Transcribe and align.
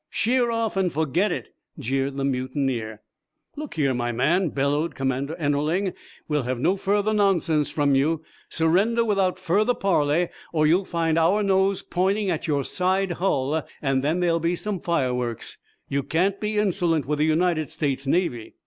"Sheer 0.09 0.49
off 0.49 0.77
and 0.77 0.91
forget 0.91 1.31
it!" 1.31 1.53
jeered 1.77 2.17
the 2.17 2.25
mutineer. 2.25 3.03
"Look 3.55 3.75
here, 3.75 3.93
my 3.93 4.11
man," 4.11 4.49
bellowed 4.49 4.95
Commander 4.95 5.35
Ennerling, 5.35 5.93
"we'll 6.27 6.41
have 6.41 6.59
no 6.59 6.75
further 6.75 7.13
nonsense 7.13 7.69
from 7.69 7.93
you. 7.93 8.23
Surrender, 8.49 9.05
without 9.05 9.37
further 9.37 9.75
parley, 9.75 10.29
or 10.51 10.65
you'll 10.65 10.85
find 10.85 11.19
our 11.19 11.43
nose 11.43 11.83
pointing 11.83 12.31
at 12.31 12.47
your 12.47 12.63
side 12.63 13.11
hull 13.11 13.61
and 13.79 14.03
then 14.03 14.21
there'll 14.21 14.39
be 14.39 14.55
some 14.55 14.79
fireworks. 14.79 15.59
You 15.87 16.01
can't 16.01 16.39
be 16.39 16.57
insolent 16.57 17.05
with 17.05 17.19
the 17.19 17.25
United 17.25 17.69
States 17.69 18.07
Navy." 18.07 18.55